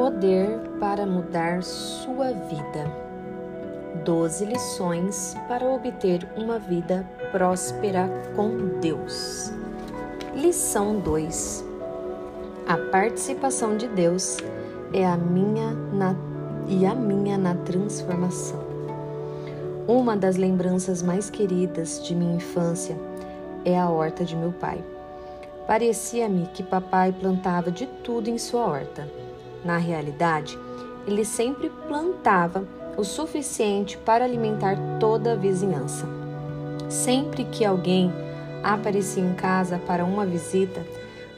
[0.00, 2.90] Poder para mudar sua vida.
[4.02, 9.52] 12 lições para obter uma vida próspera com Deus.
[10.34, 11.62] Lição 2.
[12.66, 14.38] A participação de Deus
[14.94, 16.16] é a minha na,
[16.66, 18.64] e a minha na transformação.
[19.86, 22.96] Uma das lembranças mais queridas de minha infância
[23.66, 24.82] é a horta de meu pai.
[25.66, 29.06] Parecia-me que papai plantava de tudo em sua horta.
[29.64, 30.58] Na realidade,
[31.06, 32.64] ele sempre plantava
[32.96, 36.06] o suficiente para alimentar toda a vizinhança.
[36.88, 38.12] Sempre que alguém
[38.62, 40.84] aparecia em casa para uma visita,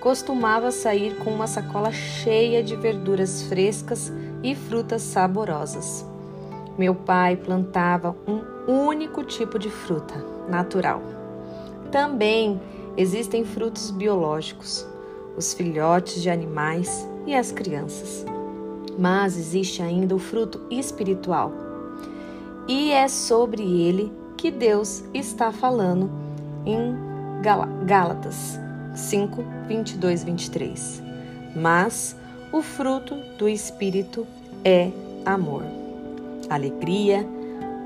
[0.01, 4.13] costumava sair com uma sacola cheia de verduras frescas
[4.43, 6.05] e frutas saborosas.
[6.77, 8.43] Meu pai plantava um
[8.89, 10.15] único tipo de fruta,
[10.49, 11.03] natural.
[11.91, 12.61] Também
[12.97, 14.87] existem frutos biológicos,
[15.37, 18.25] os filhotes de animais e as crianças.
[18.99, 21.53] Mas existe ainda o fruto espiritual.
[22.69, 26.11] E é sobre ele que Deus está falando
[26.67, 26.95] em
[27.87, 28.59] Gálatas
[28.95, 31.03] 5, 22, 23.
[31.57, 32.17] Mas
[32.53, 34.27] o fruto do Espírito
[34.65, 34.91] é
[35.25, 35.65] amor,
[36.49, 37.27] alegria,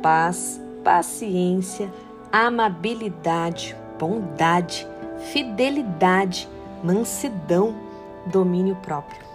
[0.03, 1.93] paz, paciência,
[2.33, 4.87] amabilidade, bondade,
[5.33, 6.49] fidelidade,
[6.83, 7.75] mansidão,
[8.27, 9.26] domínio próprio.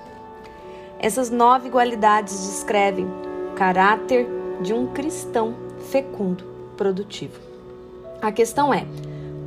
[1.04, 4.28] Essas nove qualidades descrevem o caráter
[4.62, 5.56] de um cristão
[5.90, 6.44] fecundo,
[6.78, 7.40] produtivo.
[8.22, 8.86] A questão é: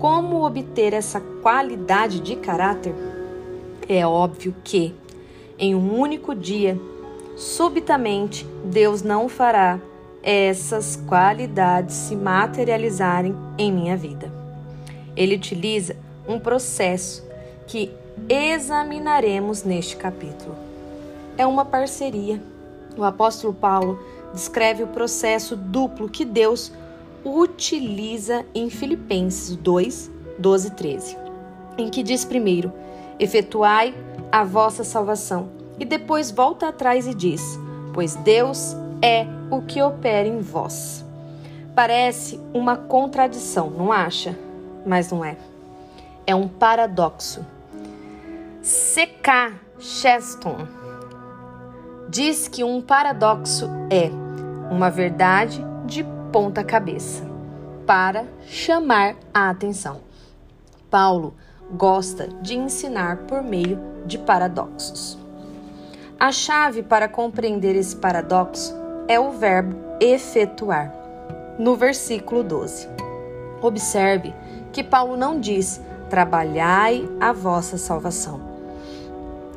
[0.01, 2.93] como obter essa qualidade de caráter?
[3.89, 4.97] É óbvio que,
[5.57, 6.77] em um único dia,
[7.37, 9.79] subitamente, Deus não fará
[10.25, 14.33] essas qualidades se materializarem em minha vida.
[15.15, 15.95] Ele utiliza
[16.27, 17.25] um processo
[17.69, 17.93] que
[18.29, 20.74] examinaremos neste capítulo.
[21.37, 22.41] É uma parceria.
[22.97, 23.99] O apóstolo Paulo
[24.33, 26.73] descreve o processo duplo que Deus
[27.25, 31.19] utiliza em Filipenses 2, 12 e 13,
[31.79, 32.73] em que diz primeiro:
[33.19, 33.95] efetuai
[34.31, 37.59] a vossa salvação, e depois volta atrás e diz:
[37.93, 41.05] pois Deus é o que opera em vós.
[41.75, 44.39] Parece uma contradição, não acha?
[44.87, 45.37] Mas não é.
[46.25, 47.45] É um paradoxo.
[48.63, 49.53] C.K.
[49.81, 50.84] Cheston
[52.09, 54.11] diz que um paradoxo é
[54.71, 57.25] uma verdade de ponta cabeça
[57.87, 60.01] para chamar a atenção.
[60.91, 61.35] Paulo
[61.71, 65.19] gosta de ensinar por meio de paradoxos.
[66.19, 68.75] A chave para compreender esse paradoxo
[69.09, 70.95] é o verbo efetuar,
[71.59, 72.89] no versículo 12.
[73.61, 74.35] Observe
[74.73, 78.41] que Paulo não diz trabalhai a vossa salvação.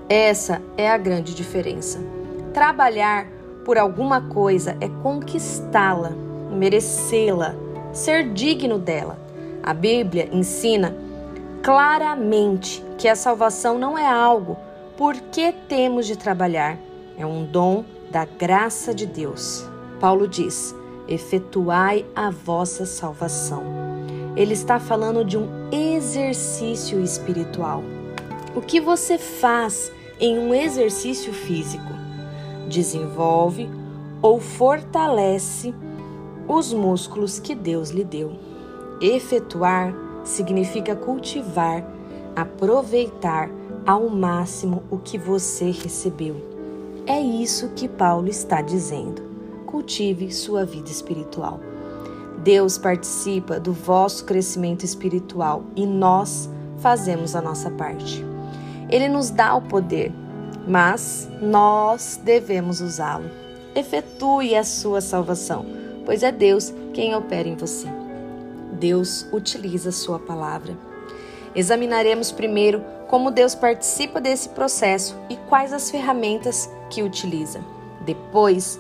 [0.09, 2.16] Essa é a grande diferença.
[2.57, 3.28] Trabalhar
[3.63, 6.09] por alguma coisa é conquistá-la,
[6.50, 7.53] merecê-la,
[7.94, 9.19] ser digno dela.
[9.62, 10.97] A Bíblia ensina
[11.62, 14.57] claramente que a salvação não é algo
[14.97, 16.79] por que temos de trabalhar,
[17.16, 19.63] é um dom da graça de Deus.
[20.00, 20.73] Paulo diz:
[21.07, 23.62] efetuai a vossa salvação.
[24.35, 27.84] Ele está falando de um exercício espiritual.
[28.56, 31.97] O que você faz em um exercício físico?
[32.67, 33.69] Desenvolve
[34.22, 35.73] ou fortalece
[36.47, 38.33] os músculos que Deus lhe deu.
[39.01, 41.83] Efetuar significa cultivar,
[42.35, 43.50] aproveitar
[43.85, 46.35] ao máximo o que você recebeu.
[47.05, 49.22] É isso que Paulo está dizendo.
[49.66, 51.59] Cultive sua vida espiritual.
[52.44, 58.23] Deus participa do vosso crescimento espiritual e nós fazemos a nossa parte.
[58.89, 60.13] Ele nos dá o poder,
[60.67, 63.29] mas nós devemos usá-lo.
[63.73, 65.66] Efetue a sua salvação,
[66.05, 67.88] pois é Deus quem opera em você.
[68.73, 70.78] Deus utiliza sua palavra.
[71.55, 77.61] Examinaremos primeiro como Deus participa desse processo e quais as ferramentas que utiliza.
[78.05, 78.79] Depois,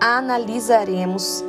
[0.00, 1.44] analisaremos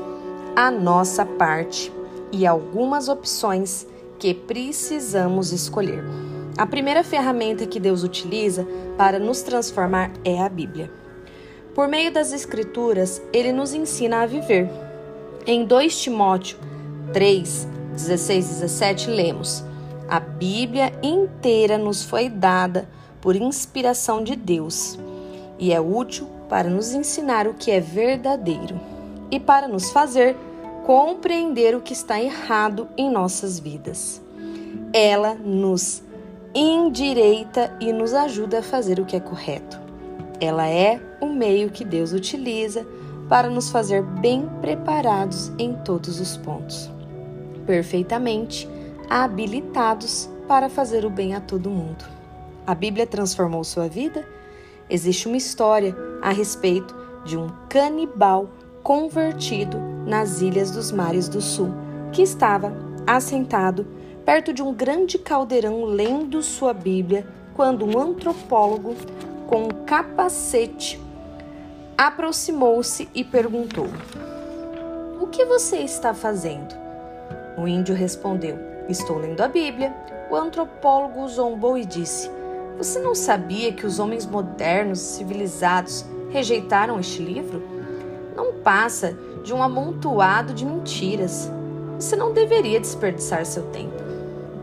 [0.56, 1.92] a nossa parte
[2.32, 3.86] e algumas opções
[4.18, 6.04] que precisamos escolher.
[6.58, 8.66] A primeira ferramenta que Deus utiliza
[8.98, 10.90] para nos transformar é a Bíblia.
[11.74, 14.70] Por meio das Escrituras, ele nos ensina a viver.
[15.46, 16.58] Em 2 Timóteo
[17.12, 19.66] 3, 16 e 17, lemos:
[20.08, 22.88] A Bíblia inteira nos foi dada
[23.20, 24.98] por inspiração de Deus
[25.60, 28.80] e é útil para nos ensinar o que é verdadeiro
[29.30, 30.38] e para nos fazer
[30.86, 34.22] compreender o que está errado em nossas vidas.
[34.94, 36.05] Ela nos
[36.56, 39.78] endireita e nos ajuda a fazer o que é correto.
[40.40, 42.88] Ela é o meio que Deus utiliza
[43.28, 46.90] para nos fazer bem preparados em todos os pontos,
[47.66, 48.70] perfeitamente
[49.10, 52.06] habilitados para fazer o bem a todo mundo.
[52.66, 54.26] A Bíblia transformou sua vida?
[54.90, 58.50] Existe uma história a respeito de um canibal
[58.82, 61.72] convertido nas ilhas dos mares do sul,
[62.14, 62.72] que estava
[63.06, 63.86] assentado
[64.26, 68.96] perto de um grande caldeirão lendo sua Bíblia, quando um antropólogo
[69.48, 71.00] com um capacete
[71.96, 73.88] aproximou-se e perguntou:
[75.22, 76.76] O que você está fazendo?
[77.58, 78.58] O índio respondeu:
[78.90, 79.96] Estou lendo a Bíblia.
[80.30, 82.30] O antropólogo zombou e disse:
[82.78, 87.64] Você não sabia que os homens modernos, civilizados, rejeitaram este livro?
[88.36, 91.50] Não passa de um amontoado de mentiras.
[91.98, 94.05] Você não deveria desperdiçar seu tempo.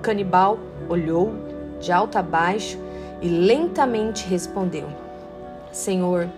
[0.03, 0.59] Canibal
[0.89, 1.33] olhou
[1.81, 2.79] de alto a baixo
[3.23, 4.89] e lentamente respondeu:
[5.73, 6.29] Senhor,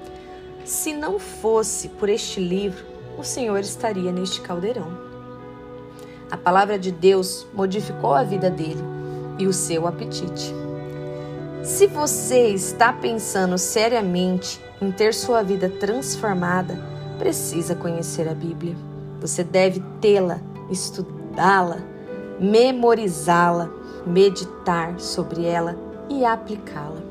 [0.64, 2.84] se não fosse por este livro,
[3.18, 5.02] o Senhor estaria neste caldeirão.
[6.30, 8.82] A palavra de Deus modificou a vida dele
[9.38, 10.54] e o seu apetite.
[11.62, 16.78] Se você está pensando seriamente em ter sua vida transformada,
[17.18, 18.76] precisa conhecer a Bíblia.
[19.20, 20.40] Você deve tê-la,
[20.70, 21.78] estudá-la,
[22.38, 23.70] memorizá-la,
[24.06, 25.76] meditar sobre ela
[26.08, 27.02] e aplicá-la.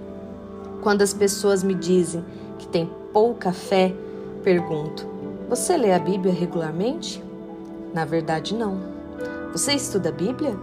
[0.81, 2.23] Quando as pessoas me dizem
[2.59, 3.93] que têm pouca fé,
[4.43, 5.07] pergunto:
[5.49, 7.23] Você lê a Bíblia regularmente?
[7.93, 8.79] Na verdade, não.
[9.51, 10.57] Você estuda a Bíblia?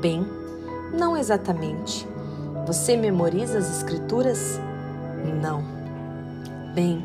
[0.00, 0.26] Bem,
[0.92, 2.06] não exatamente.
[2.66, 4.60] Você memoriza as Escrituras?
[5.42, 5.64] Não.
[6.74, 7.04] Bem,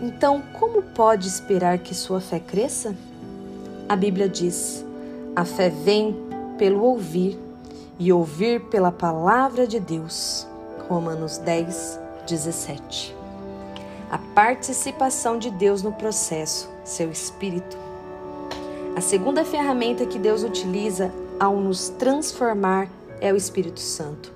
[0.00, 2.94] então como pode esperar que sua fé cresça?
[3.88, 4.84] A Bíblia diz:
[5.34, 6.14] a fé vem
[6.58, 7.38] pelo ouvir
[7.98, 10.46] e ouvir pela palavra de Deus.
[10.88, 13.16] Romanos 10, 17.
[14.10, 17.78] A participação de Deus no processo, seu espírito.
[18.94, 22.88] A segunda ferramenta que Deus utiliza ao nos transformar
[23.20, 24.30] é o Espírito Santo.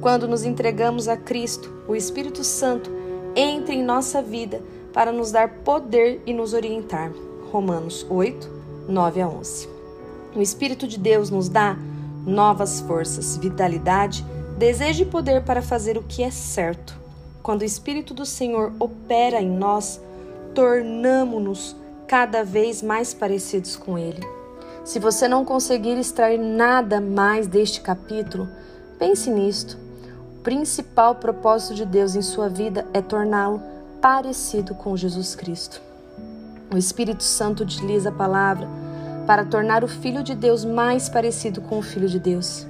[0.00, 2.90] Quando nos entregamos a Cristo, o Espírito Santo
[3.36, 4.60] entra em nossa vida
[4.92, 7.12] para nos dar poder e nos orientar.
[7.52, 8.50] Romanos 8,
[8.88, 9.73] 9 a 11.
[10.34, 11.76] O Espírito de Deus nos dá
[12.26, 14.24] novas forças, vitalidade,
[14.58, 16.98] desejo e poder para fazer o que é certo.
[17.40, 20.00] Quando o Espírito do Senhor opera em nós,
[20.52, 21.76] tornamo-nos
[22.08, 24.26] cada vez mais parecidos com Ele.
[24.84, 28.48] Se você não conseguir extrair nada mais deste capítulo,
[28.98, 29.78] pense nisto.
[30.38, 33.62] O principal propósito de Deus em sua vida é torná-lo
[34.00, 35.80] parecido com Jesus Cristo.
[36.72, 38.68] O Espírito Santo utiliza a palavra
[39.26, 42.66] para tornar o Filho de Deus mais parecido com o Filho de Deus.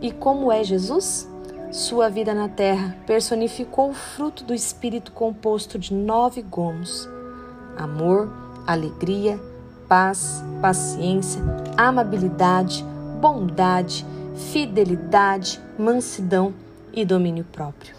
[0.00, 1.28] E como é Jesus?
[1.70, 7.08] Sua vida na terra personificou o fruto do Espírito composto de nove gomos:
[7.76, 8.32] amor,
[8.66, 9.40] alegria,
[9.88, 11.42] paz, paciência,
[11.76, 12.84] amabilidade,
[13.20, 14.04] bondade,
[14.52, 16.54] fidelidade, mansidão
[16.92, 17.94] e domínio próprio.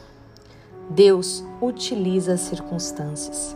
[0.89, 3.55] Deus utiliza as circunstâncias.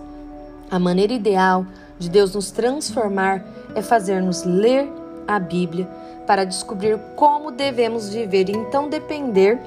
[0.69, 1.65] A maneira ideal
[1.97, 4.89] de Deus nos transformar é fazer-nos ler
[5.27, 5.87] a Bíblia
[6.25, 9.59] para descobrir como devemos viver e então depender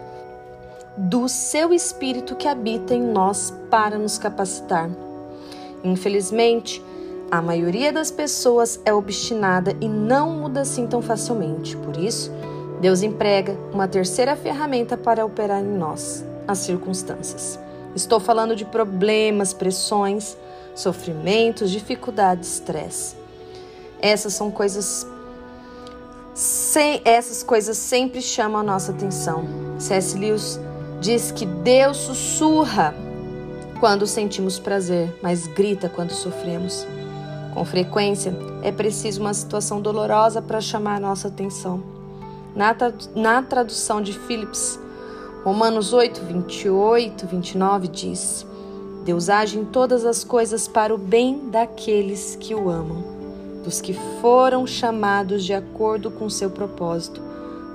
[0.97, 4.90] do seu Espírito que habita em nós para nos capacitar.
[5.82, 6.82] Infelizmente,
[7.30, 11.76] a maioria das pessoas é obstinada e não muda assim tão facilmente.
[11.78, 12.30] Por isso,
[12.80, 17.59] Deus emprega uma terceira ferramenta para operar em nós: as circunstâncias.
[17.97, 20.37] Estou falando de problemas, pressões,
[20.75, 23.22] sofrimentos, dificuldades, estresse.
[24.02, 25.06] Essas são coisas
[26.35, 29.44] sem, essas coisas sempre chamam a nossa atenção.
[29.78, 30.18] C.S.
[30.18, 30.61] Lewis
[31.00, 32.94] diz que Deus sussurra
[33.80, 36.87] quando sentimos prazer, mas grita quando sofremos.
[37.54, 41.82] Com frequência, é preciso uma situação dolorosa para chamar a nossa atenção.
[42.54, 42.75] Na,
[43.14, 44.78] na tradução de Phillips,
[45.44, 48.47] Romanos 8, 28, 29 diz:
[49.04, 53.12] Deus age em todas as coisas para o bem daqueles que o amam,
[53.62, 57.23] dos que foram chamados de acordo com seu propósito,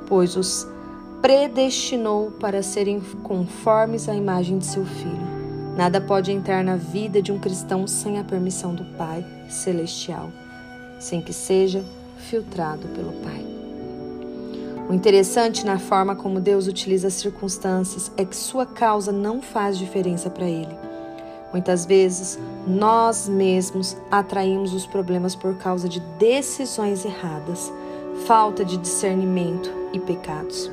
[0.07, 0.67] pois os
[1.21, 5.27] predestinou para serem conformes à imagem de seu Filho.
[5.75, 10.31] Nada pode entrar na vida de um cristão sem a permissão do Pai Celestial,
[10.99, 11.83] sem que seja
[12.17, 13.45] filtrado pelo Pai.
[14.89, 19.77] O interessante na forma como Deus utiliza as circunstâncias é que sua causa não faz
[19.77, 20.86] diferença para ele.
[21.51, 22.37] Muitas vezes,
[22.67, 27.71] nós mesmos atraímos os problemas por causa de decisões erradas,
[28.25, 30.69] falta de discernimento e pecados.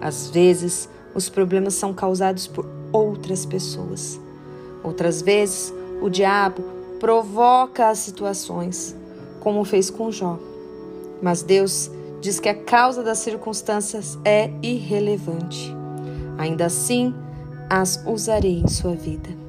[0.00, 4.20] Às vezes, os problemas são causados por outras pessoas.
[4.82, 6.62] Outras vezes, o diabo
[6.98, 8.96] provoca as situações,
[9.40, 10.38] como fez com Jó.
[11.22, 11.90] Mas Deus
[12.20, 15.74] diz que a causa das circunstâncias é irrelevante.
[16.36, 17.14] Ainda assim,
[17.70, 19.45] as usarei em sua vida.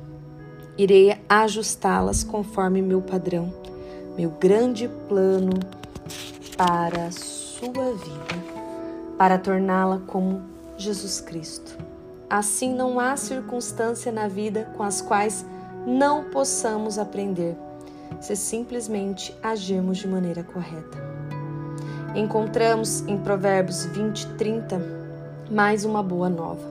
[0.77, 3.51] Irei ajustá-las conforme meu padrão,
[4.15, 5.53] meu grande plano
[6.55, 10.41] para a sua vida, para torná-la como
[10.77, 11.75] Jesus Cristo.
[12.29, 15.43] Assim, não há circunstância na vida com as quais
[15.87, 17.55] não possamos aprender,
[18.21, 20.97] se simplesmente agirmos de maneira correta.
[22.13, 24.79] Encontramos em Provérbios 20, 30
[25.49, 26.67] mais uma boa nova.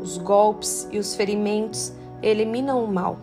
[0.00, 3.18] Os golpes e os ferimentos eliminam o mal.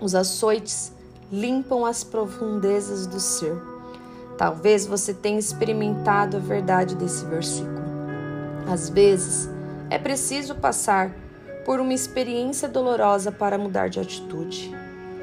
[0.00, 0.92] Os açoites
[1.30, 3.56] limpam as profundezas do ser.
[4.36, 7.82] Talvez você tenha experimentado a verdade desse versículo.
[8.66, 9.48] Às vezes,
[9.90, 11.12] é preciso passar
[11.64, 14.74] por uma experiência dolorosa para mudar de atitude.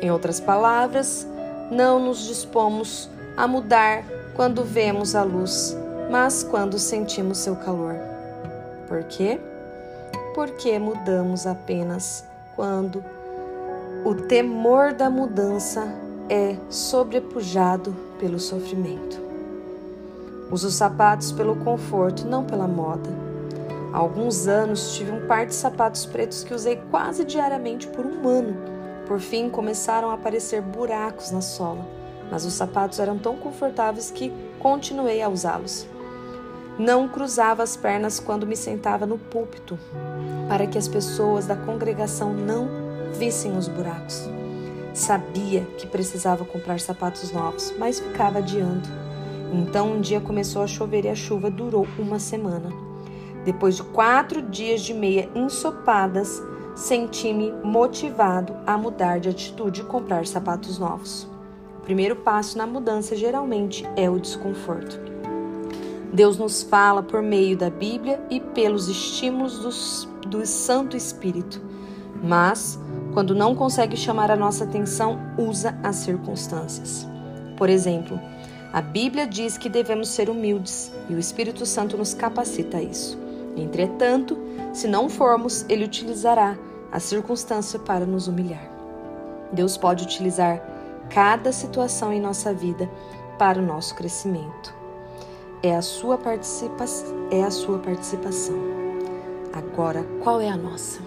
[0.02, 1.28] Em outras palavras,
[1.72, 4.04] não nos dispomos a mudar
[4.36, 5.76] quando vemos a luz,
[6.10, 7.96] mas quando sentimos seu calor.
[8.88, 9.40] Por quê?
[10.34, 12.24] Porque mudamos apenas
[12.60, 13.02] quando
[14.04, 15.96] o temor da mudança
[16.28, 19.18] é sobrepujado pelo sofrimento.
[20.52, 23.10] Uso sapatos pelo conforto, não pela moda.
[23.94, 28.28] Há alguns anos tive um par de sapatos pretos que usei quase diariamente por um
[28.28, 28.58] ano.
[29.08, 31.88] Por fim, começaram a aparecer buracos na sola,
[32.30, 35.88] mas os sapatos eram tão confortáveis que continuei a usá-los.
[36.80, 39.78] Não cruzava as pernas quando me sentava no púlpito,
[40.48, 42.70] para que as pessoas da congregação não
[43.20, 44.30] vissem os buracos.
[44.94, 48.88] Sabia que precisava comprar sapatos novos, mas ficava adiando.
[49.52, 52.70] Então um dia começou a chover e a chuva durou uma semana.
[53.44, 56.42] Depois de quatro dias de meia ensopadas,
[56.78, 61.28] senti-me motivado a mudar de atitude e comprar sapatos novos.
[61.78, 65.09] O primeiro passo na mudança geralmente é o desconforto.
[66.12, 71.62] Deus nos fala por meio da Bíblia e pelos estímulos do, do Santo Espírito,
[72.24, 72.80] mas,
[73.14, 77.08] quando não consegue chamar a nossa atenção, usa as circunstâncias.
[77.56, 78.20] Por exemplo,
[78.74, 83.18] a Bíblia diz que devemos ser humildes e o Espírito Santo nos capacita a isso.
[83.56, 84.38] Entretanto,
[84.74, 86.58] se não formos, ele utilizará
[86.92, 88.70] a circunstância para nos humilhar.
[89.52, 90.62] Deus pode utilizar
[91.10, 92.90] cada situação em nossa vida
[93.38, 94.79] para o nosso crescimento.
[95.62, 98.56] É a sua participação, é a sua participação.
[99.54, 101.02] Agora, qual é a nossa?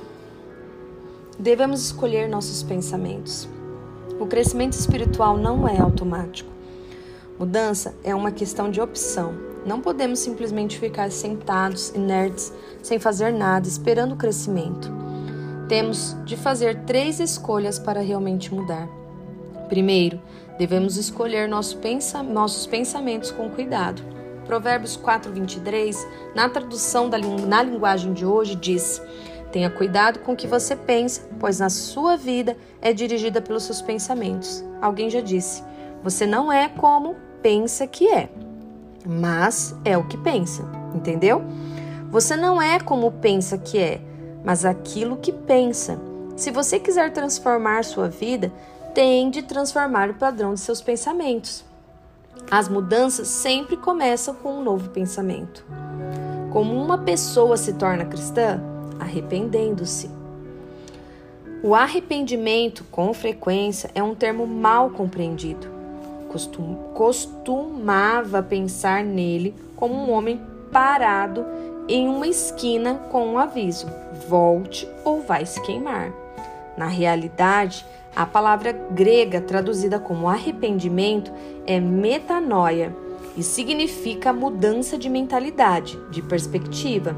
[1.38, 3.48] Devemos escolher nossos pensamentos.
[4.20, 6.50] O crescimento espiritual não é automático.
[7.38, 13.68] Mudança é uma questão de opção não podemos simplesmente ficar sentados, inertes, sem fazer nada,
[13.68, 14.90] esperando o crescimento.
[15.68, 18.88] Temos de fazer três escolhas para realmente mudar.
[19.68, 20.20] Primeiro,
[20.58, 21.78] devemos escolher nosso
[22.28, 24.02] nossos pensamentos com cuidado.
[24.52, 25.96] Provérbios 4:23,
[26.34, 29.00] na tradução da, na linguagem de hoje, diz:
[29.50, 33.80] Tenha cuidado com o que você pensa, pois na sua vida é dirigida pelos seus
[33.80, 34.62] pensamentos.
[34.78, 35.64] Alguém já disse:
[36.04, 38.28] Você não é como pensa que é
[39.06, 40.62] mas é o que pensa,
[40.94, 41.42] entendeu?
[42.10, 44.02] Você não é como pensa que é,
[44.44, 45.98] mas aquilo que pensa.
[46.36, 48.52] Se você quiser transformar sua vida,
[48.94, 51.64] tem de transformar o padrão de seus pensamentos.
[52.50, 55.64] As mudanças sempre começam com um novo pensamento.
[56.52, 58.60] Como uma pessoa se torna cristã?
[59.00, 60.10] Arrependendo-se.
[61.62, 65.72] O arrependimento, com frequência, é um termo mal compreendido
[66.32, 70.40] costum, costumava pensar nele como um homem
[70.72, 71.44] parado
[71.86, 73.86] em uma esquina com um aviso:
[74.26, 76.10] volte ou vai se queimar.
[76.76, 81.32] Na realidade, a palavra grega traduzida como arrependimento
[81.66, 82.94] é metanoia
[83.36, 87.16] e significa mudança de mentalidade, de perspectiva.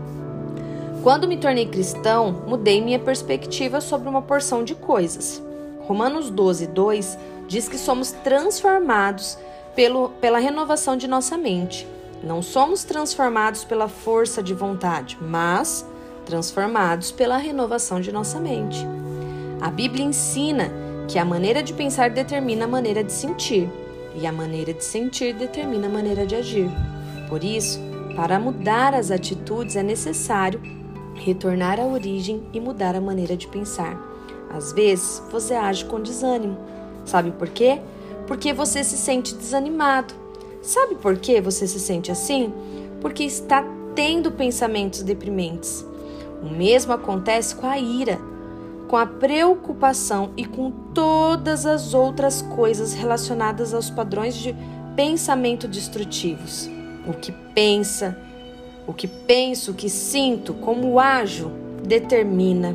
[1.02, 5.42] Quando me tornei cristão, mudei minha perspectiva sobre uma porção de coisas.
[5.80, 9.36] Romanos 12, 2 diz que somos transformados
[9.74, 11.86] pelo, pela renovação de nossa mente.
[12.22, 15.84] Não somos transformados pela força de vontade, mas
[16.24, 18.86] transformados pela renovação de nossa mente.
[19.60, 23.68] A Bíblia ensina que a maneira de pensar determina a maneira de sentir,
[24.14, 26.70] e a maneira de sentir determina a maneira de agir.
[27.28, 27.80] Por isso,
[28.14, 30.60] para mudar as atitudes é necessário
[31.14, 34.00] retornar à origem e mudar a maneira de pensar.
[34.50, 36.56] Às vezes, você age com desânimo,
[37.04, 37.80] Sabe por quê?
[38.26, 40.14] Porque você se sente desanimado.
[40.62, 42.52] Sabe por que você se sente assim?
[43.00, 45.84] Porque está tendo pensamentos deprimentes.
[46.42, 48.18] O mesmo acontece com a ira.
[48.88, 54.54] Com a preocupação e com todas as outras coisas relacionadas aos padrões de
[54.94, 56.68] pensamento destrutivos.
[57.06, 58.16] O que pensa,
[58.86, 61.50] o que penso, o que sinto, como ajo,
[61.82, 62.74] determina.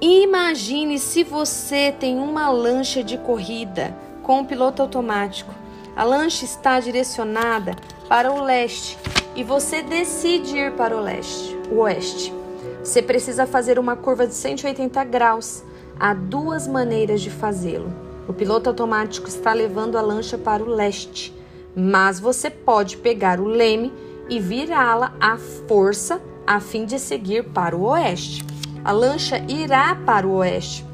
[0.00, 5.54] Imagine se você tem uma lancha de corrida com um piloto automático.
[5.94, 7.76] A lancha está direcionada
[8.08, 8.96] para o leste
[9.36, 12.39] e você decide ir para o leste, o oeste.
[12.82, 15.62] Você precisa fazer uma curva de 180 graus.
[15.98, 17.92] Há duas maneiras de fazê-lo.
[18.26, 21.34] O piloto automático está levando a lancha para o leste,
[21.76, 23.92] mas você pode pegar o leme
[24.28, 28.44] e virá-la à força a fim de seguir para o oeste.
[28.82, 30.86] A lancha irá para o oeste,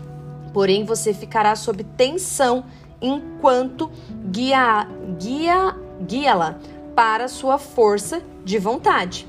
[0.53, 2.65] porém você ficará sob tensão
[3.01, 3.91] enquanto
[4.25, 4.89] guia,
[5.19, 6.59] guia, guia-la
[6.97, 9.29] para sua força de vontade.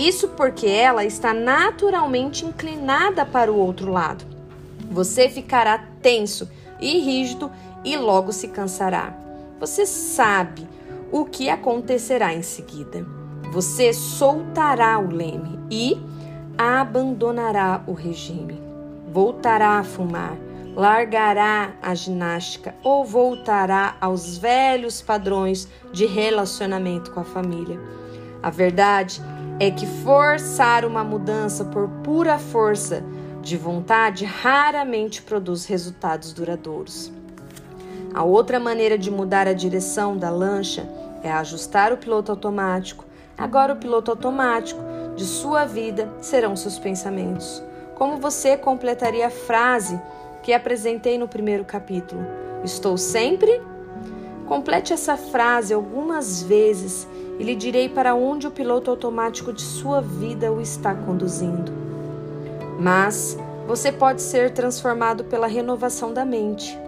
[0.00, 4.24] Isso porque ela está naturalmente inclinada para o outro lado.
[4.90, 6.48] Você ficará tenso
[6.80, 7.50] e rígido
[7.84, 9.14] e logo se cansará.
[9.60, 10.66] Você sabe
[11.12, 13.06] o que acontecerá em seguida.
[13.52, 16.00] Você soltará o leme e
[16.56, 18.58] abandonará o regime.
[19.12, 20.34] Voltará a fumar,
[20.74, 27.78] largará a ginástica ou voltará aos velhos padrões de relacionamento com a família.
[28.42, 29.20] A verdade
[29.60, 33.04] é que forçar uma mudança por pura força
[33.42, 37.12] de vontade raramente produz resultados duradouros.
[38.14, 40.88] A outra maneira de mudar a direção da lancha
[41.22, 43.04] é ajustar o piloto automático.
[43.36, 44.80] Agora, o piloto automático
[45.14, 47.62] de sua vida serão seus pensamentos.
[47.96, 50.00] Como você completaria a frase
[50.42, 52.22] que apresentei no primeiro capítulo?
[52.64, 53.60] Estou sempre?
[54.46, 57.06] Complete essa frase algumas vezes
[57.40, 61.72] e lhe direi para onde o piloto automático de sua vida o está conduzindo.
[62.78, 66.78] Mas você pode ser transformado pela renovação da mente.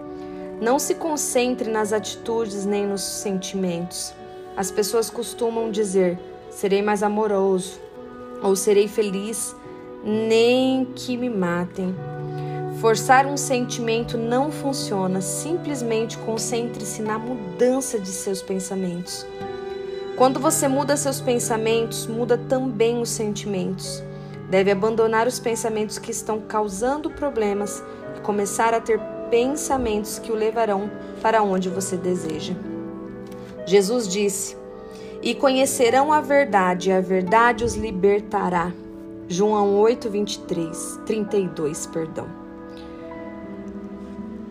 [0.61, 4.13] Não se concentre nas atitudes nem nos sentimentos.
[4.55, 6.19] As pessoas costumam dizer:
[6.51, 7.81] serei mais amoroso,
[8.43, 9.57] ou serei feliz,
[10.05, 11.97] nem que me matem.
[12.79, 19.27] Forçar um sentimento não funciona, simplesmente concentre-se na mudança de seus pensamentos.
[20.17, 24.03] Quando você muda seus pensamentos, muda também os sentimentos.
[24.51, 27.83] Deve abandonar os pensamentos que estão causando problemas
[28.17, 30.91] e começar a ter pensamentos que o levarão
[31.23, 32.55] para onde você deseja.
[33.67, 34.57] Jesus disse:
[35.23, 38.73] e conhecerão a verdade, e a verdade os libertará.
[39.29, 42.42] João 8, 23, 32, perdão.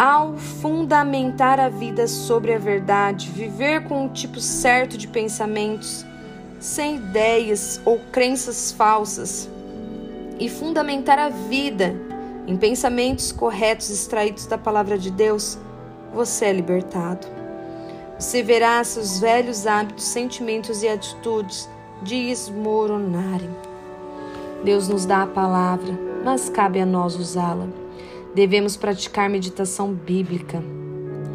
[0.04, 6.04] Ao fundamentar a vida sobre a verdade, viver com um tipo certo de pensamentos,
[6.60, 9.48] sem ideias ou crenças falsas,
[10.40, 11.96] e fundamentar a vida
[12.48, 15.60] em pensamentos corretos extraídos da palavra de Deus,
[16.12, 17.28] você é libertado.
[18.18, 21.70] Você verá seus velhos hábitos, sentimentos e atitudes
[22.02, 23.56] desmoronarem.
[24.66, 25.94] Deus nos dá a palavra,
[26.26, 27.81] mas cabe a nós usá-la.
[28.34, 30.64] Devemos praticar meditação bíblica.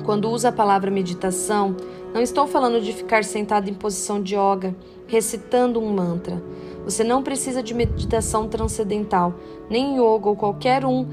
[0.05, 1.77] Quando uso a palavra meditação,
[2.15, 4.75] não estou falando de ficar sentado em posição de yoga,
[5.07, 6.43] recitando um mantra.
[6.85, 9.35] Você não precisa de meditação transcendental,
[9.69, 11.07] nem yoga ou qualquer um,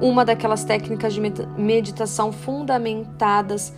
[0.00, 1.20] uma daquelas técnicas de
[1.56, 3.72] meditação fundamentadas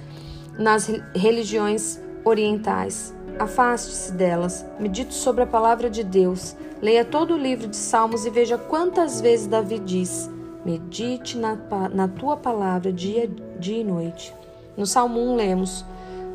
[0.58, 3.14] nas religiões orientais.
[3.38, 8.30] Afaste-se delas, medite sobre a palavra de Deus, leia todo o livro de Salmos e
[8.30, 10.30] veja quantas vezes Davi diz:
[10.64, 11.58] Medite na,
[11.92, 14.34] na tua palavra dia, dia e noite.
[14.76, 15.84] No Salmo 1 lemos: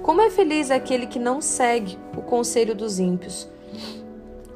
[0.04, 3.50] Como é feliz aquele que não segue o conselho dos ímpios,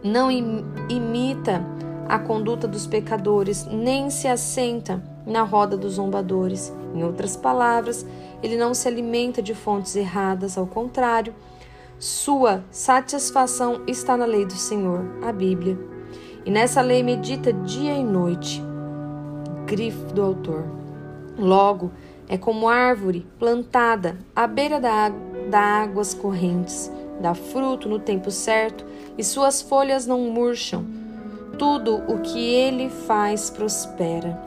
[0.03, 1.65] não imita
[2.07, 6.73] a conduta dos pecadores, nem se assenta na roda dos zombadores.
[6.93, 8.05] Em outras palavras,
[8.41, 11.33] ele não se alimenta de fontes erradas, ao contrário,
[11.97, 15.79] sua satisfação está na lei do Senhor, a Bíblia.
[16.45, 18.61] E nessa lei medita dia e noite.
[19.65, 20.65] Grifo do autor.
[21.37, 21.91] Logo,
[22.27, 25.09] é como árvore plantada à beira da,
[25.49, 28.85] da águas correntes, dá fruto no tempo certo
[29.17, 30.85] e suas folhas não murcham.
[31.57, 34.39] Tudo o que ele faz prospera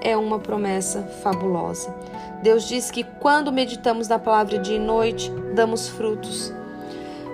[0.00, 1.94] é uma promessa fabulosa.
[2.42, 6.52] Deus diz que quando meditamos na palavra dia e noite, damos frutos.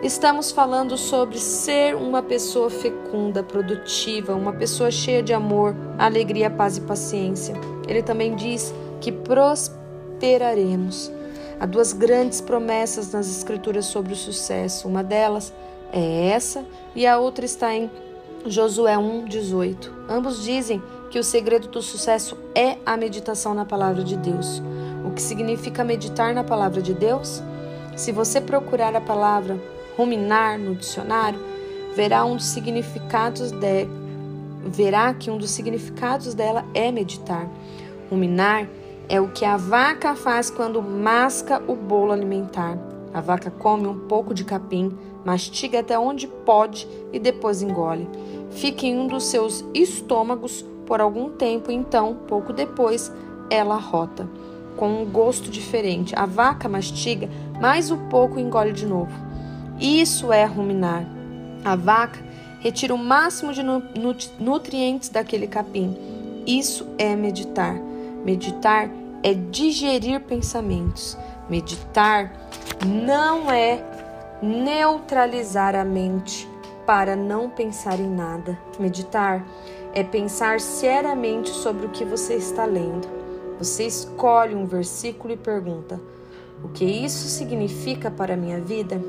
[0.05, 6.77] Estamos falando sobre ser uma pessoa fecunda, produtiva, uma pessoa cheia de amor, alegria, paz
[6.77, 7.55] e paciência.
[7.89, 11.11] Ele também diz que prosperaremos.
[11.59, 14.87] Há duas grandes promessas nas Escrituras sobre o sucesso.
[14.87, 15.55] Uma delas
[15.91, 17.91] é essa e a outra está em
[18.45, 19.91] Josué 1,18.
[20.07, 24.63] Ambos dizem que o segredo do sucesso é a meditação na palavra de Deus.
[25.03, 27.43] O que significa meditar na palavra de Deus?
[27.97, 29.59] Se você procurar a palavra
[29.97, 31.41] ruminar no dicionário,
[31.95, 33.87] verá um dos significados de
[34.67, 37.49] verá que um dos significados dela é meditar.
[38.11, 38.69] Ruminar
[39.09, 42.79] é o que a vaca faz quando masca o bolo alimentar.
[43.13, 48.09] A vaca come um pouco de capim, mastiga até onde pode e depois engole.
[48.51, 53.13] Fica em um dos seus estômagos por algum tempo, então, pouco depois,
[53.51, 54.29] ela rota,
[54.77, 56.15] com um gosto diferente.
[56.17, 57.29] A vaca mastiga
[57.61, 59.34] mais um pouco engole de novo.
[59.81, 61.05] Isso é ruminar.
[61.65, 62.21] A vaca
[62.61, 63.63] retira o máximo de
[64.39, 65.97] nutrientes daquele capim.
[66.47, 67.75] Isso é meditar.
[68.25, 68.89] Meditar
[69.23, 71.17] é digerir pensamentos.
[71.49, 72.33] Meditar
[72.87, 73.83] não é
[74.43, 76.49] neutralizar a mente
[76.87, 78.59] para não pensar em nada.
[78.79, 79.45] Meditar
[79.95, 83.09] é pensar seriamente sobre o que você está lendo.
[83.59, 86.01] Você escolhe um versículo e pergunta:
[86.63, 89.01] o que isso significa para a minha vida?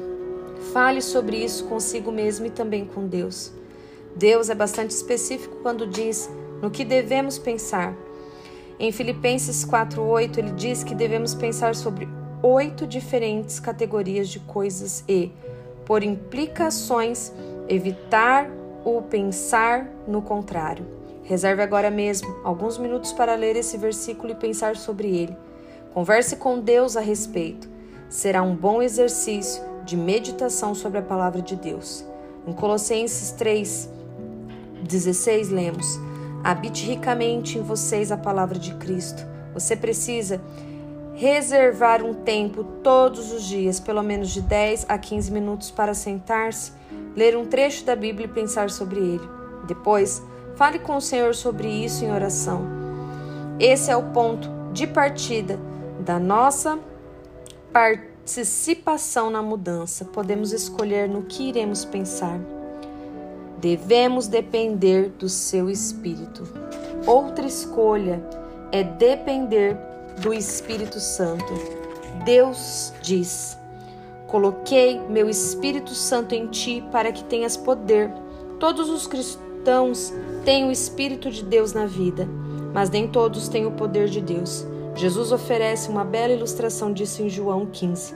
[0.71, 3.51] Fale sobre isso consigo mesmo e também com Deus.
[4.15, 6.29] Deus é bastante específico quando diz
[6.61, 7.93] no que devemos pensar.
[8.79, 12.07] Em Filipenses 4:8 ele diz que devemos pensar sobre
[12.41, 15.31] oito diferentes categorias de coisas e,
[15.85, 17.31] por implicações,
[17.67, 18.49] evitar
[18.83, 20.85] o pensar no contrário.
[21.23, 25.35] Reserve agora mesmo alguns minutos para ler esse versículo e pensar sobre ele.
[25.93, 27.67] Converse com Deus a respeito.
[28.09, 32.03] Será um bom exercício de meditação sobre a palavra de Deus.
[32.47, 33.89] Em Colossenses 3,
[34.83, 35.99] 16, lemos:
[36.43, 39.25] Habite ricamente em vocês a palavra de Cristo.
[39.53, 40.41] Você precisa
[41.13, 46.73] reservar um tempo todos os dias, pelo menos de 10 a 15 minutos, para sentar-se,
[47.15, 49.29] ler um trecho da Bíblia e pensar sobre ele.
[49.65, 50.21] Depois,
[50.55, 52.65] fale com o Senhor sobre isso em oração.
[53.59, 55.57] Esse é o ponto de partida
[56.01, 56.77] da nossa
[58.25, 60.03] participação na mudança.
[60.03, 62.39] Podemos escolher no que iremos pensar.
[63.59, 66.41] Devemos depender do seu espírito.
[67.05, 68.27] Outra escolha
[68.71, 69.77] é depender
[70.21, 71.53] do Espírito Santo.
[72.25, 73.55] Deus diz:
[74.25, 78.11] Coloquei meu Espírito Santo em ti para que tenhas poder.
[78.59, 80.11] Todos os cristãos
[80.43, 82.27] têm o Espírito de Deus na vida,
[82.73, 84.65] mas nem todos têm o poder de Deus.
[84.95, 88.13] Jesus oferece uma bela ilustração disso em João 15.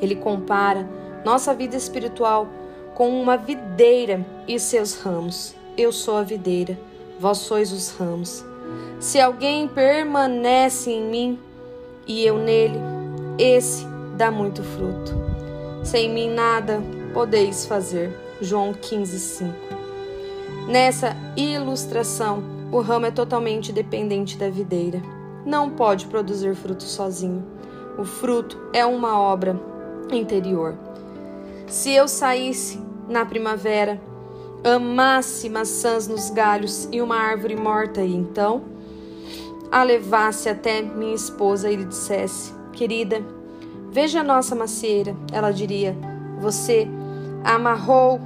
[0.00, 0.88] Ele compara
[1.24, 2.48] nossa vida espiritual
[2.94, 5.54] com uma videira e seus ramos.
[5.76, 6.78] Eu sou a videira,
[7.18, 8.44] vós sois os ramos.
[8.98, 11.38] Se alguém permanece em mim
[12.06, 12.78] e eu nele,
[13.38, 13.86] esse
[14.16, 15.12] dá muito fruto.
[15.84, 16.82] Sem mim nada
[17.14, 18.18] podeis fazer.
[18.40, 19.52] João 15, 5.
[20.68, 25.00] Nessa ilustração, o ramo é totalmente dependente da videira.
[25.44, 27.44] Não pode produzir fruto sozinho.
[27.98, 29.58] O fruto é uma obra
[30.10, 30.76] interior.
[31.66, 34.00] Se eu saísse na primavera,
[34.64, 38.62] amasse maçãs nos galhos e uma árvore morta, e então
[39.70, 43.22] a levasse até minha esposa e lhe dissesse: Querida,
[43.90, 45.96] veja a nossa macieira, ela diria:
[46.40, 46.86] Você
[47.44, 48.20] amarrou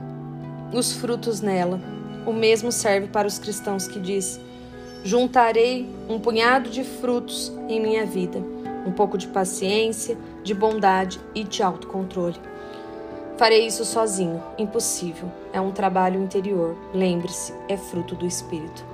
[0.73, 1.81] os frutos nela.
[2.27, 4.41] O mesmo serve para os cristãos que diz:
[5.07, 8.43] Juntarei um punhado de frutos em minha vida,
[8.85, 12.35] um pouco de paciência, de bondade e de autocontrole.
[13.37, 15.31] Farei isso sozinho, impossível.
[15.53, 16.75] É um trabalho interior.
[16.93, 18.85] Lembre-se, é fruto do espírito.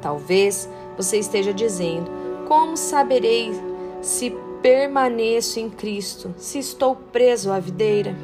[0.00, 2.10] Talvez você esteja dizendo:
[2.48, 3.50] Como saberei
[4.00, 8.16] se permaneço em Cristo, se estou preso à videira?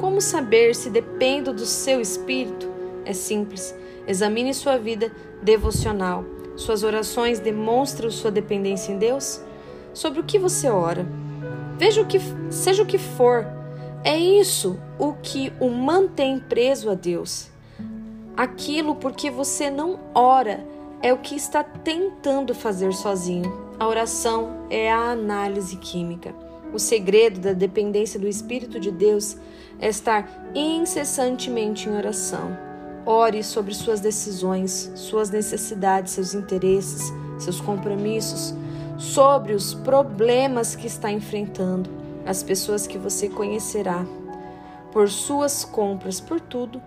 [0.00, 2.66] Como saber se dependo do seu espírito?
[3.04, 3.74] É simples.
[4.08, 6.24] Examine sua vida devocional.
[6.56, 9.40] Suas orações demonstram sua dependência em Deus?
[9.92, 11.06] Sobre o que você ora?
[11.78, 12.18] Veja o que,
[12.50, 13.46] seja o que for,
[14.02, 17.50] é isso o que o mantém preso a Deus.
[18.36, 20.66] Aquilo porque você não ora
[21.02, 23.66] é o que está tentando fazer sozinho.
[23.78, 26.34] A oração é a análise química.
[26.72, 29.36] O segredo da dependência do Espírito de Deus
[29.78, 32.65] é estar incessantemente em oração.
[33.06, 38.52] Ore sobre suas decisões, suas necessidades, seus interesses, seus compromissos,
[38.98, 41.88] sobre os problemas que está enfrentando,
[42.26, 44.04] as pessoas que você conhecerá,
[44.92, 46.82] por suas compras, por tudo.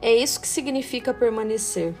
[0.00, 1.94] É isso que significa permanecer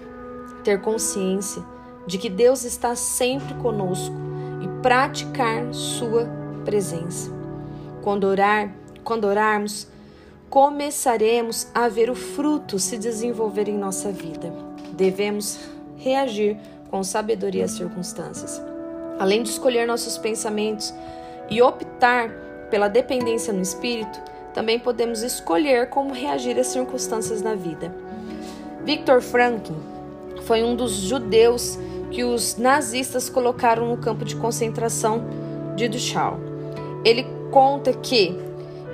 [0.66, 1.62] ter consciência
[2.08, 4.14] de que Deus está sempre conosco
[4.60, 6.28] e praticar sua
[6.64, 7.30] presença.
[8.02, 8.74] Quando orar,
[9.04, 9.86] quando orarmos,
[10.50, 14.52] começaremos a ver o fruto se desenvolver em nossa vida.
[14.92, 15.58] Devemos
[15.96, 16.56] reagir
[16.90, 18.62] com sabedoria as circunstâncias.
[19.18, 20.94] Além de escolher nossos pensamentos
[21.50, 22.30] e optar
[22.70, 24.20] pela dependência no espírito,
[24.54, 27.94] também podemos escolher como reagir às circunstâncias na vida.
[28.84, 29.72] Viktor Frankl
[30.42, 31.78] foi um dos judeus
[32.10, 35.24] que os nazistas colocaram no campo de concentração
[35.74, 36.38] de Dachau.
[37.04, 38.36] Ele conta que,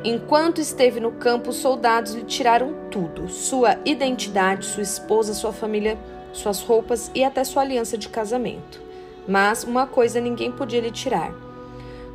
[0.04, 5.98] enquanto esteve no campo, os soldados lhe tiraram tudo: sua identidade, sua esposa, sua família,
[6.32, 8.80] suas roupas e até sua aliança de casamento.
[9.26, 11.32] Mas uma coisa ninguém podia lhe tirar.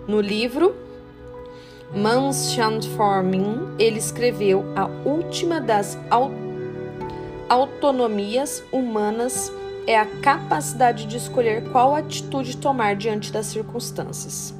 [0.08, 0.76] No livro
[1.93, 5.97] Mannschaftforming, ele escreveu a última das
[7.50, 9.52] autonomias humanas
[9.88, 14.57] é a capacidade de escolher qual atitude tomar diante das circunstâncias.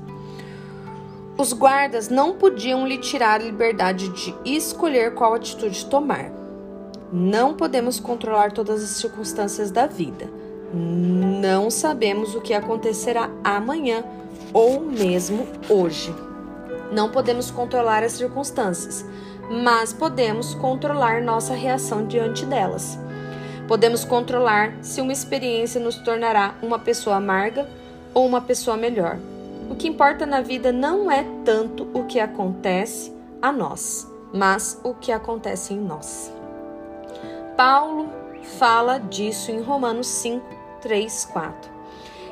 [1.38, 6.32] Os guardas não podiam lhe tirar a liberdade de escolher qual atitude tomar.
[7.14, 10.28] Não podemos controlar todas as circunstâncias da vida.
[10.74, 14.04] Não sabemos o que acontecerá amanhã
[14.52, 16.14] ou mesmo hoje.
[16.92, 19.06] Não podemos controlar as circunstâncias,
[19.48, 22.98] mas podemos controlar nossa reação diante delas.
[23.68, 27.70] Podemos controlar se uma experiência nos tornará uma pessoa amarga
[28.12, 29.20] ou uma pessoa melhor.
[29.70, 34.94] O que importa na vida não é tanto o que acontece a nós, mas o
[34.94, 36.32] que acontece em nós.
[37.58, 38.10] Paulo
[38.58, 40.46] fala disso em Romanos 5,
[40.82, 41.72] 3, 4.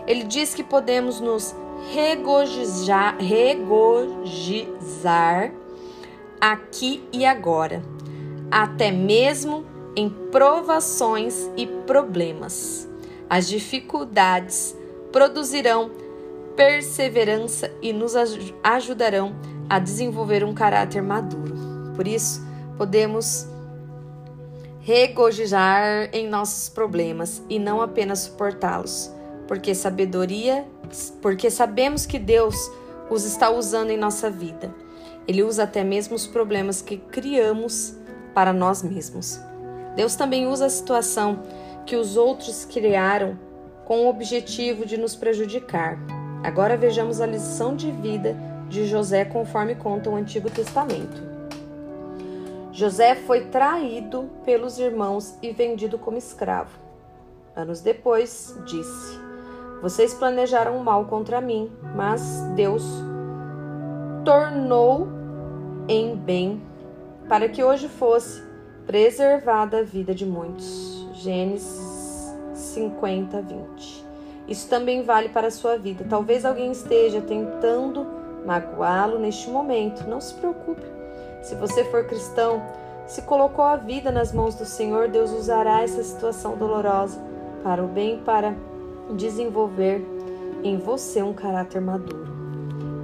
[0.08, 1.54] Ele diz que podemos nos
[1.94, 3.92] regozijar, regozijar
[6.40, 7.84] aqui e agora,
[8.50, 12.88] até mesmo em provações e problemas.
[13.30, 14.76] As dificuldades
[15.12, 15.90] produzirão
[16.56, 18.14] perseverança e nos
[18.64, 19.36] ajudarão
[19.70, 21.56] a desenvolver um caráter maduro.
[21.96, 22.46] Por isso,
[22.78, 23.48] podemos
[24.82, 29.12] regozijar em nossos problemas e não apenas suportá-los,
[29.48, 30.66] porque sabedoria,
[31.22, 32.56] porque sabemos que Deus
[33.10, 34.74] os está usando em nossa vida.
[35.28, 37.96] Ele usa até mesmo os problemas que criamos
[38.34, 39.40] para nós mesmos.
[39.96, 41.42] Deus também usa a situação
[41.86, 43.40] que os outros criaram
[43.86, 45.98] com o objetivo de nos prejudicar.
[46.46, 48.38] Agora vejamos a lição de vida
[48.70, 51.24] de José conforme conta o Antigo Testamento.
[52.72, 56.70] José foi traído pelos irmãos e vendido como escravo.
[57.56, 59.20] Anos depois, disse:
[59.82, 62.84] Vocês planejaram mal contra mim, mas Deus
[64.24, 65.08] tornou
[65.88, 66.62] em bem
[67.28, 68.44] para que hoje fosse
[68.86, 71.08] preservada a vida de muitos.
[71.14, 74.05] Gênesis 50, 20.
[74.48, 76.06] Isso também vale para a sua vida.
[76.08, 78.06] Talvez alguém esteja tentando
[78.46, 80.08] magoá-lo neste momento.
[80.08, 80.86] Não se preocupe.
[81.42, 82.62] Se você for cristão,
[83.08, 87.20] se colocou a vida nas mãos do Senhor, Deus usará essa situação dolorosa
[87.64, 88.56] para o bem para
[89.12, 90.06] desenvolver
[90.64, 92.26] em você um caráter maduro.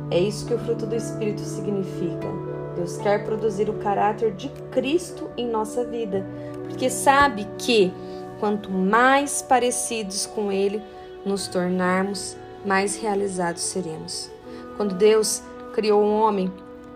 [0.10, 2.28] É isso que o fruto do Espírito significa.
[2.76, 6.26] Deus quer produzir o caráter de Cristo em nossa vida,
[6.64, 7.94] porque sabe que
[8.40, 10.82] quanto mais parecidos com Ele
[11.26, 14.30] nos tornarmos, mais realizados seremos.
[14.78, 15.42] Quando Deus
[15.74, 16.52] criou o homem,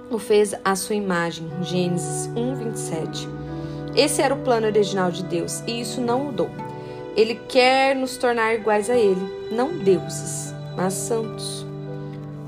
[0.09, 1.49] o fez à sua imagem.
[1.61, 3.27] Gênesis 1:27.
[3.95, 6.49] Esse era o plano original de Deus e isso não mudou.
[7.15, 11.65] Ele quer nos tornar iguais a ele, não deuses, mas santos.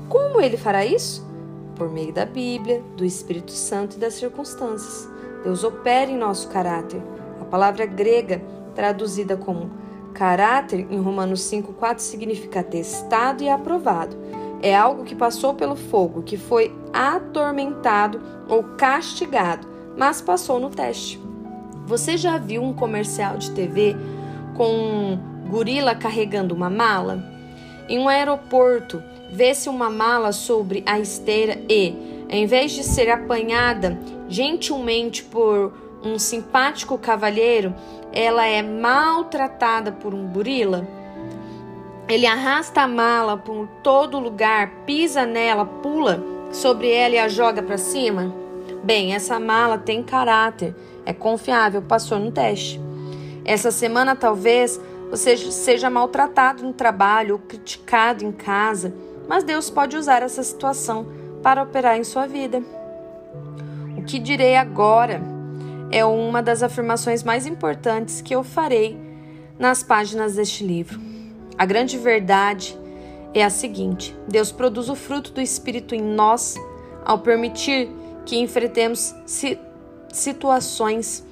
[0.08, 1.28] Como ele fará isso?
[1.78, 5.08] por meio da Bíblia, do Espírito Santo e das circunstâncias.
[5.44, 7.00] Deus opera em nosso caráter.
[7.40, 8.42] A palavra grega,
[8.74, 9.70] traduzida como
[10.18, 14.16] caráter, em Romanos 5,4, significa testado e aprovado.
[14.60, 21.20] É algo que passou pelo fogo, que foi atormentado ou castigado, mas passou no teste.
[21.86, 23.94] Você já viu um comercial de TV
[24.56, 27.24] com um gorila carregando uma mala?
[27.88, 29.00] Em um aeroporto,
[29.30, 31.94] vê-se uma mala sobre a esteira e,
[32.28, 33.96] em vez de ser apanhada
[34.28, 37.74] gentilmente por um simpático cavalheiro,
[38.12, 40.86] ela é maltratada por um gorila.
[42.08, 47.62] Ele arrasta a mala por todo lugar, pisa nela, pula sobre ela e a joga
[47.62, 48.34] para cima.
[48.82, 52.80] Bem, essa mala tem caráter, é confiável, passou no teste.
[53.44, 54.80] Essa semana talvez
[55.10, 58.92] você seja maltratado no trabalho ou criticado em casa
[59.28, 61.06] mas Deus pode usar essa situação
[61.42, 62.62] para operar em sua vida.
[63.96, 65.20] O que direi agora
[65.90, 68.98] é uma das afirmações mais importantes que eu farei
[69.58, 71.00] nas páginas deste livro.
[71.56, 72.76] A grande verdade
[73.34, 76.56] é a seguinte: Deus produz o fruto do Espírito em nós
[77.04, 77.88] ao permitir
[78.24, 79.14] que enfrentemos
[80.12, 81.24] situações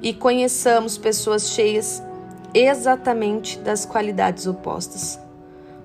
[0.00, 2.02] e conheçamos pessoas cheias
[2.54, 5.18] exatamente das qualidades opostas.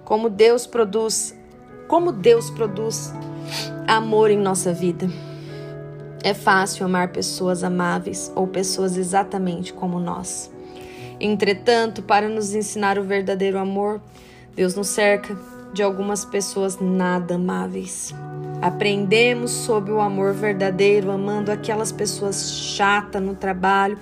[0.05, 1.35] Como Deus produz,
[1.87, 3.11] como Deus produz
[3.87, 5.09] amor em nossa vida.
[6.23, 10.49] É fácil amar pessoas amáveis ou pessoas exatamente como nós.
[11.19, 14.01] Entretanto, para nos ensinar o verdadeiro amor,
[14.55, 15.37] Deus nos cerca
[15.73, 18.15] de algumas pessoas nada amáveis.
[18.61, 23.99] Aprendemos sobre o amor verdadeiro amando aquelas pessoas chatas no trabalho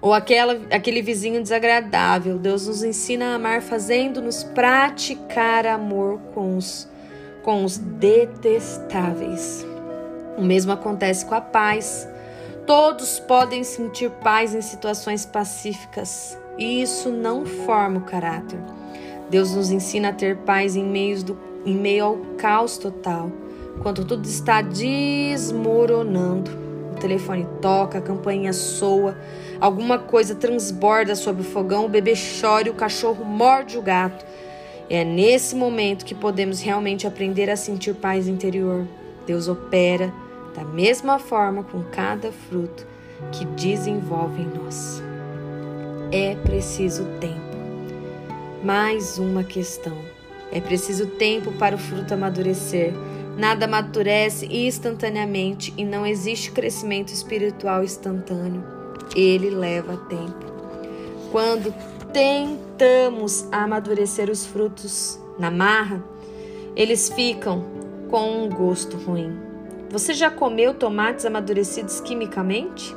[0.00, 2.38] ou aquela, aquele vizinho desagradável.
[2.38, 6.88] Deus nos ensina a amar fazendo-nos praticar amor com os,
[7.42, 9.66] com os detestáveis.
[10.36, 12.06] O mesmo acontece com a paz.
[12.66, 18.58] Todos podem sentir paz em situações pacíficas, e isso não forma o caráter.
[19.30, 23.30] Deus nos ensina a ter paz em meio, do, em meio ao caos total,
[23.82, 26.50] quando tudo está desmoronando.
[26.92, 29.16] O telefone toca, a campainha soa,
[29.60, 34.24] alguma coisa transborda sobre o fogão, o bebê chora e o cachorro morde o gato.
[34.90, 38.86] É nesse momento que podemos realmente aprender a sentir paz interior.
[39.26, 40.12] Deus opera
[40.56, 42.86] da mesma forma com cada fruto
[43.30, 45.02] que desenvolve em nós.
[46.10, 47.56] É preciso tempo.
[48.64, 49.96] Mais uma questão.
[50.50, 52.94] É preciso tempo para o fruto amadurecer.
[53.36, 58.64] Nada amadurece instantaneamente e não existe crescimento espiritual instantâneo.
[59.14, 60.46] Ele leva tempo.
[61.30, 61.74] Quando
[62.12, 66.02] tentamos amadurecer os frutos na marra,
[66.74, 67.62] eles ficam
[68.08, 69.45] com um gosto ruim.
[69.90, 72.94] Você já comeu tomates amadurecidos quimicamente?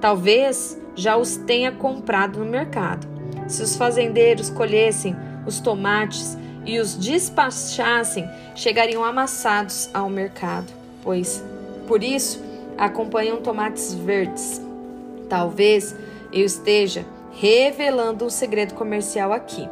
[0.00, 3.06] Talvez já os tenha comprado no mercado.
[3.48, 5.14] Se os fazendeiros colhessem
[5.46, 10.66] os tomates e os despachassem, chegariam amassados ao mercado,
[11.02, 11.42] pois
[11.86, 12.42] por isso
[12.76, 14.60] acompanham tomates verdes.
[15.28, 15.94] Talvez
[16.32, 19.68] eu esteja revelando um segredo comercial aqui.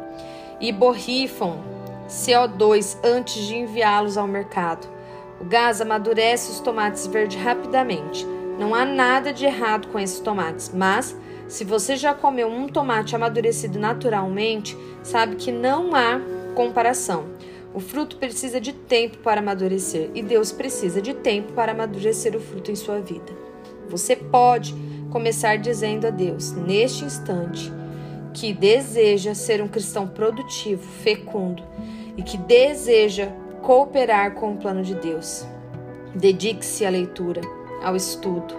[0.59, 1.59] E borrifam
[2.07, 4.94] CO2 antes de enviá-los ao mercado.
[5.39, 8.25] O gás amadurece os tomates verdes rapidamente.
[8.59, 11.15] Não há nada de errado com esses tomates, mas
[11.47, 16.19] se você já comeu um tomate amadurecido naturalmente, sabe que não há
[16.55, 17.25] comparação.
[17.73, 22.39] O fruto precisa de tempo para amadurecer e Deus precisa de tempo para amadurecer o
[22.39, 23.33] fruto em sua vida.
[23.89, 24.73] Você pode
[25.11, 27.71] começar dizendo a Deus, neste instante,
[28.33, 31.61] que deseja ser um cristão produtivo, fecundo
[32.17, 33.29] e que deseja
[33.65, 35.43] cooperar com o plano de Deus.
[36.13, 37.41] Dedique-se à leitura,
[37.81, 38.53] ao estudo,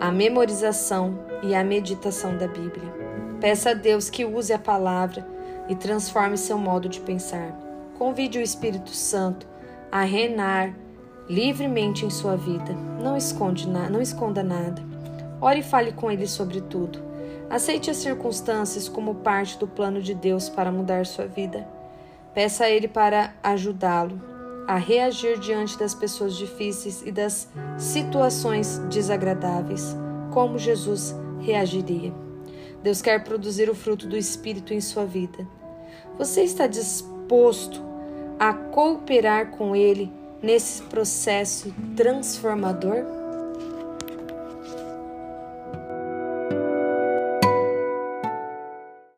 [0.00, 2.90] à memorização e à meditação da Bíblia.
[3.42, 5.28] Peça a Deus que use a palavra
[5.68, 7.52] e transforme seu modo de pensar.
[7.98, 9.46] Convide o Espírito Santo
[9.92, 10.74] a reinar
[11.28, 12.72] livremente em sua vida.
[13.02, 14.82] Não, esconde na, não esconda nada.
[15.42, 16.98] Ore e fale com Ele sobre tudo.
[17.50, 21.68] Aceite as circunstâncias como parte do plano de Deus para mudar sua vida.
[22.32, 24.37] Peça a Ele para ajudá-lo
[24.68, 29.96] a reagir diante das pessoas difíceis e das situações desagradáveis,
[30.30, 32.12] como Jesus reagiria.
[32.82, 35.48] Deus quer produzir o fruto do Espírito em sua vida.
[36.18, 37.82] Você está disposto
[38.38, 43.17] a cooperar com Ele nesse processo transformador?